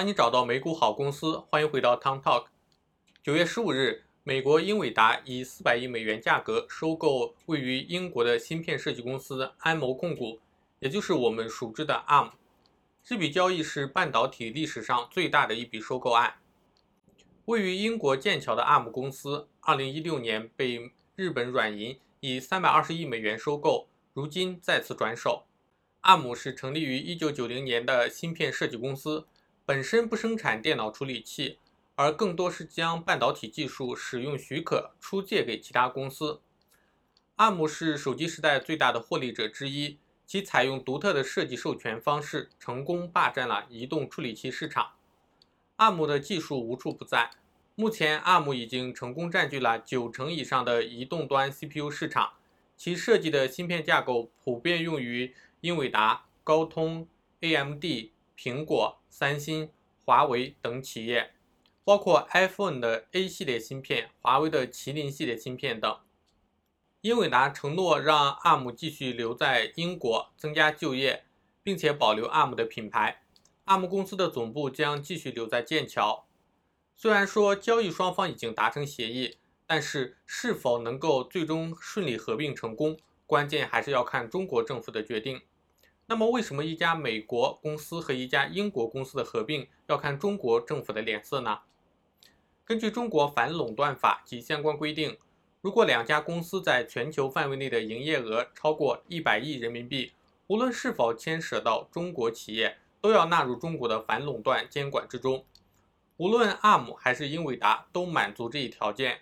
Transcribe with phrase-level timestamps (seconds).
[0.00, 1.36] 帮你找到美股好公司。
[1.50, 2.46] 欢迎回到 Town Talk。
[3.22, 10.40] 九月十五日，美国英伟达以四百亿美元价格收购位于英国的芯片设计公司安谋控股，
[10.78, 12.30] 也就是我们熟知的 ARM。
[13.04, 16.36] 这笔交易是半导体历史上最大的一笔收购案。
[17.44, 25.44] 位于英国剑桥的 ARM 公司，二零一六年被日本软银以三百二十亿美元收购，如今再次转手。
[26.00, 29.26] ARM 是成立于一九九零年的芯片设计公司，
[29.70, 31.60] 本身不生产电脑处理器，
[31.94, 36.40] 而更多是将半导体技术使用许可出借给其他公司。
[37.36, 44.94] ARM 是手机时代最大的获利者之一，其采用独特的设计授权方式，成功霸占了移动处理器市场。
[45.76, 47.30] ARM 的技术无处不在，
[47.76, 52.32] 目前 ARM 已经成功占据了九成以上的移动端 CPU 市场，
[52.76, 55.32] 其设计的芯片架构普遍用于。
[55.60, 57.06] 英伟达、高通、
[57.42, 57.84] AMD、
[58.42, 59.68] 苹果、三星、
[60.02, 61.32] 华为等企业，
[61.84, 65.94] 包括 iPhone 的 A 系列芯片、华为的麒麟系列芯片等。
[67.02, 71.24] 英伟达承诺让 ARM 继续留在英国，增加就业，
[71.62, 73.20] 并且保留 ARM 的品牌。
[73.66, 76.24] ARM 公司的总部将继续留在剑桥。
[76.96, 85.42] 虽然说交易双方已经达成协议，但是是否能够最终顺利合并成功，关键还是要看中国政府的决定。
[86.10, 91.60] 那么，为什么一家美国公司和一家英国公司的合并要看中国政府的脸色呢？
[92.64, 95.16] 根据中国反垄断法及相关规定，
[95.60, 100.10] 如果两家公司在全球范围内的营业额超过一百亿人民币，
[100.48, 105.44] 无论是否牵涉到中国企业，都要纳入中国的反垄断监管之中。
[106.16, 109.20] 无论 ARM 还是英伟达都满足这一条件。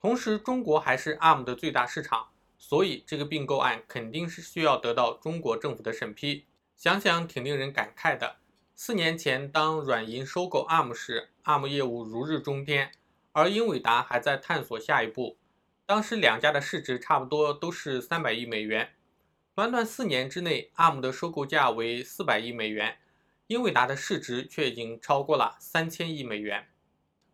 [0.00, 2.30] 同时，中国还是 ARM 的最大市场。
[2.58, 6.46] 所以，这个并购案肯定是需要得到中国政府的审批。
[6.76, 8.36] 想想挺令人感慨的。
[8.74, 12.92] 四年前，当软银收购 ARM 时，ARM 业务如日中天，
[13.32, 15.38] 而英伟达还在探索下一步。
[15.86, 18.90] 当时两家的市值差不多都是三百亿美元。
[19.54, 22.98] 短短四年之内，ARM 的收购价为四百亿美元，
[23.46, 26.68] 英伟达的市值却已经超过了三千亿美元。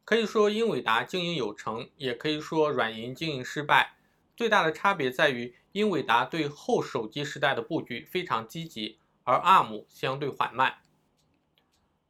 [0.04, 3.96] 可以说，英伟达经营有成，也可以说软银经营失败。
[4.42, 10.78] 最大的差别在于，英伟达对后手机时代的布局非常积极，而 ARM 相对缓慢。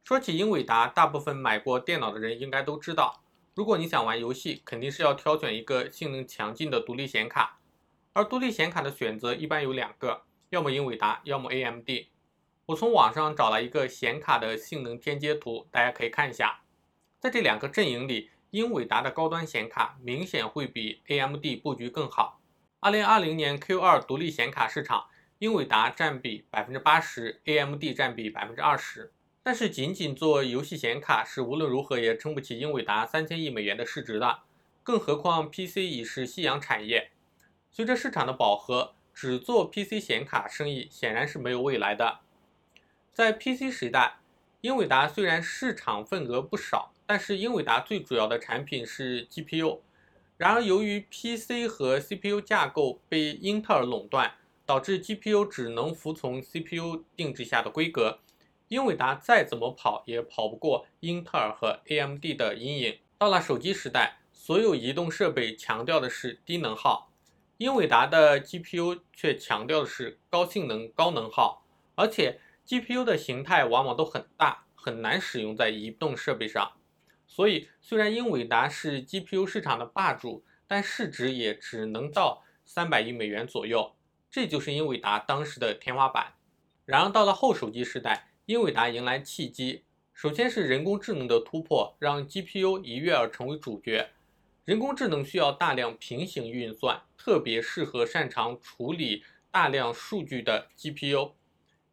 [0.03, 3.21] 说起英伟达，大部分买过电脑的人应该都知道，
[3.53, 7.59] 如果你想玩游戏，肯定是要挑选一个性能强劲的独立显卡，
[8.13, 11.87] 而独立显卡的选择一般有两个，要么英伟达，要么 AMD。
[12.65, 16.61] 我从网上找了一个显卡的性能天阶图，大家可以看一下，
[17.19, 18.31] 在这两个阵营里。
[18.53, 22.39] 英伟达的高端显卡明显会比 AMD 布局更好。
[22.81, 25.07] 二零二零年 Q2 独立显卡市场，
[25.39, 29.11] 英伟达占比百分之八十，AMD 占比百分之二十。
[29.41, 34.41] 但是仅仅做游戏显卡是无论如何也撑不起英伟达三千亿美元的市值的，
[34.83, 37.09] 更何况 PC 已是夕阳产业。
[37.71, 42.19] 随着市场的饱和，只做 PC 显卡生意显然是没有未来的。
[43.11, 44.17] 在 PC 时代，
[44.61, 46.92] 英伟达虽然市场份额不少。
[47.05, 49.79] 但是英伟达最主要的产品是 GPU，
[50.37, 54.33] 然而由于 PC 和 CPU 架构被英特尔垄断，
[54.65, 58.19] 导致 GPU 只能服从 CPU 定制下的规格。
[58.69, 62.97] 英伟达再怎么跑也跑不过英特尔和 AMD 的阴影。
[63.17, 67.11] 到了手机时代，所有移动设备强调的是低能耗，
[67.57, 71.65] 英伟达的 GPU 却强调的是高性能、高能耗，
[71.95, 76.71] 而且 GPU 的形态往往都很大，很难使用在移动设备上。
[77.27, 83.95] 所以，虽然英伟达是 GPU 市场的霸主，但市值也只能到三百亿美元左右，
[84.29, 86.33] 这就是英伟达当时的天花板。
[86.85, 89.83] 然而，到了后手机时代，英伟达迎来契机。
[90.13, 94.09] 首先是人工智能的突破，让 GPU 一跃而成为主角。
[94.63, 101.31] 人工智能需要大量平行运算，特别适合擅长处理大量数据的 GPU。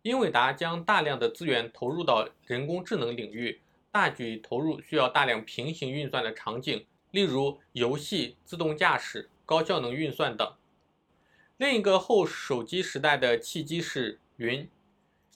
[0.03, 3.61] 英伟达将大量的资源投入到人工智能领域。
[3.93, 10.53] 大举投入需要大量平行运算的场景，例如游戏、自动驾驶、高效能运算等。
[11.57, 14.69] 另一个后手机时代的契机是云。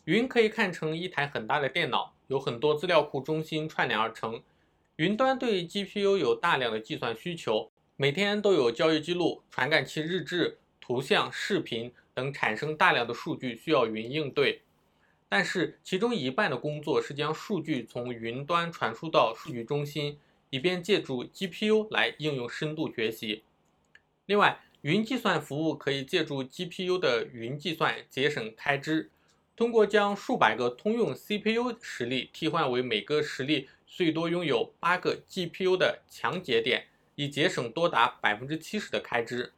[0.04, 4.42] 云可以看成一台很大的电脑，有很多资料库中心串联而成。
[4.96, 14.62] 云端对 GPU 有大量的计算需求，每天都有交易记录、传感器日志、图像、视频等产生大量的数据，需要云应对。
[15.36, 20.16] 但是，其中一半的工作是将数据从云端传输到数据中心，
[20.50, 23.42] 以便借助 GPU 来应用深度学习。
[24.26, 29.10] 另外，云计算服务可以借助 GPU 的云计算节省开支。
[29.56, 36.86] 通过将数百个通用 CPU 实例替换为每个实例最多拥有八个 GPU 的强节点，
[37.16, 39.52] 以节省多达百分之七十的开支。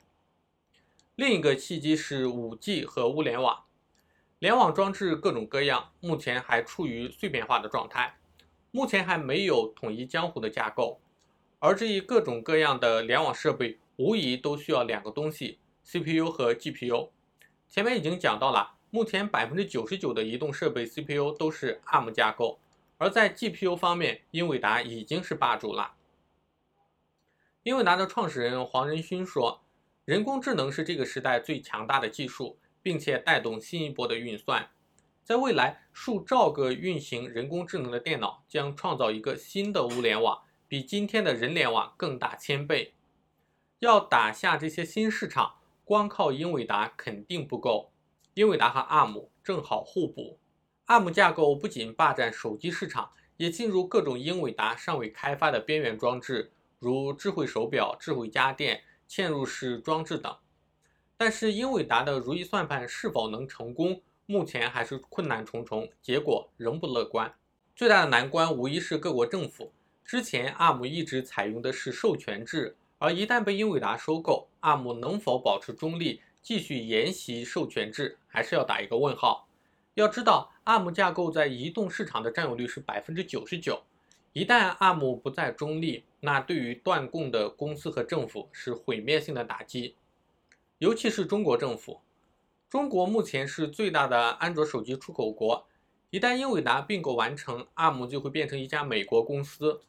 [1.16, 3.65] 另一个契机是 5G 和物联网，
[4.38, 8.18] 联网装置各种各样，目前还处于碎片化的状态，
[8.70, 11.00] 目前还没有统一江湖的架构。
[11.58, 17.08] 而这一各种各样的联网设备，无疑都需要两个东西：CPU 和 GPU。
[17.66, 22.58] 前面已经讲到了，目前百分之九十九的移动设备 CPU 都是 ARM 架构，
[22.98, 25.94] 而在 GPU 方面，英伟达已经是霸主了。
[27.62, 29.62] 英伟达的创始人黄仁勋说。
[30.04, 32.56] 人工智能是这个时代最强大的技术，
[32.86, 34.70] 并且带动新一波的运算。
[35.24, 42.94] 在未来，数兆个运行人工智能的电脑将创造一个新的物联网，比今天的人联网更大千倍。
[43.80, 47.90] 要打下这些新市场，光靠英伟达肯定不够。
[48.34, 50.38] 英伟达和 ARM 正好互补。
[50.86, 58.84] ARM 架构不仅霸占手机市场，也进入各种英伟达尚未开发的边缘装置，如智慧手表、智慧家电。
[59.08, 60.36] 嵌入式装置等，
[61.18, 67.34] 但是英伟达的如意算盘是否能成功，目前还是困难重重，结果仍不乐观。
[67.74, 69.72] 最大的难关无疑是各国政府。
[70.04, 79.48] 之前 ARM 一直采用的是授权制，而一旦被英伟达收购，ARM 能否保持中立，继续沿袭授权制，还是要打一个问号。
[79.94, 83.82] 要知道，ARM 架构在移动市场的占有率是百分之九十九。
[84.32, 89.96] 一旦 ARM 不再中立，那对于断供的公司和政府是毁灭性的打击，
[90.78, 92.02] 尤其是中国政府。
[92.68, 95.66] 中国目前是最大的安卓手机出口国，
[96.10, 99.80] 一旦英伟达并购完成，ARM 就会变成一家美国公司。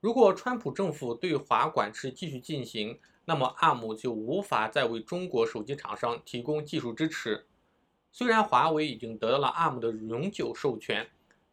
[0.00, 7.46] 如果川普政府对华管制继续进行，那么 ARM 就无法再为中国手机厂商提供技术支持。
[8.12, 11.08] 虽然华为已经得到了 ARM 的永久授权。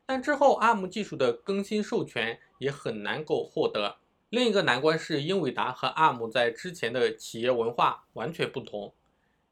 [0.05, 3.95] 但之后，ARM 技术的更新授权也很难够获得。
[4.33, 8.91] 另一个难关是，英伟达和 ARM 在之前的企业文化完全不同。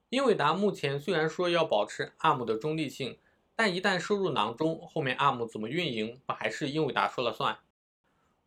[0.09, 3.19] 英伟达目前虽然说要保持 ARM 的中立性，
[3.55, 7.59] 但一旦收入囊中，后面 ARM 怎么运营，还是英伟达说了算？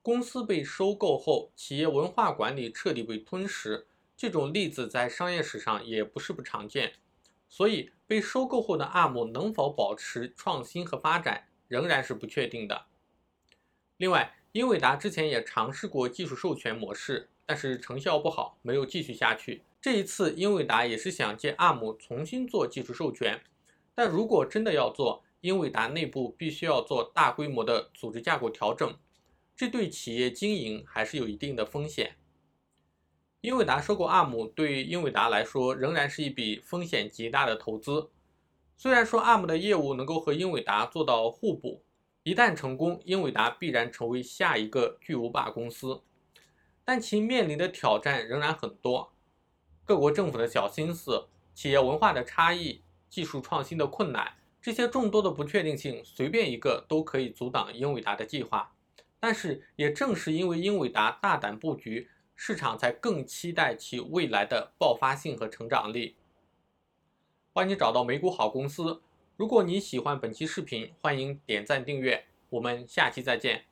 [0.02, 3.86] 公司被收购后，企业文化管理彻底被吞噬，
[4.16, 6.94] 这种例子在商业史上也不是不常见。
[7.48, 11.46] 所以，被收购后的 ARM 能否保持创新和发展？
[11.68, 12.86] 仍然是不确定的。
[13.98, 19.64] 另外，英伟达之前也尝试过技术授权模式，但是成效不好，没有继续下去。
[19.80, 23.42] 这一次，英伟达也是想借 ARM 重新做技术授权，
[23.96, 28.96] 但如果真的要做，英伟达内部必须要做大规模的组织架构调整，
[29.56, 32.14] 这对企业经营还是有一定的风险。
[33.40, 38.08] 英伟达收购 ARM 对英伟达来说仍然是一笔风险极大的投资。
[38.76, 41.82] 虽然说 ARM 的业务能够和英伟达做到互补，
[42.24, 46.00] 一旦成功，英伟达必然成为下一个巨无霸公司，
[46.82, 49.12] 但其面临的挑战仍然很多。
[49.84, 52.80] 各国政府的小心思、企业文化的差异、
[53.10, 58.72] 技术创新的困难，这些众多的不确定性，随便一个都可以阻挡英伟达的计划。
[59.20, 66.16] 但是，也正是因为英伟达大胆布局，市场才更期待其未来的爆发性和成长力。
[67.52, 69.02] 帮你找到美股好公司。
[69.36, 72.24] 如果你喜欢本期视频，欢迎点赞订阅。
[72.50, 73.64] 我们下期再见。